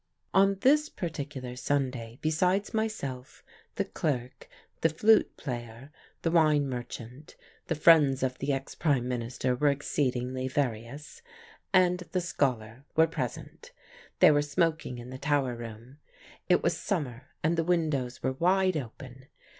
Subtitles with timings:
[0.33, 3.43] On this particular Sunday, besides myself,
[3.75, 4.49] the clerk,
[4.81, 5.91] the flute player,
[6.23, 7.35] the wine merchant
[7.67, 11.21] (the friends of the ex Prime Minister were exceedingly various),
[11.71, 13.73] and the scholar were present.
[14.21, 15.97] They were smoking in the tower room.
[16.49, 19.27] It was summer, and the windows were wide open.